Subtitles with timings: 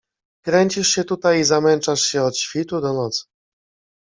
[0.45, 3.23] Kręcisz się tutaj i zamęczasz się od świtu do nocy…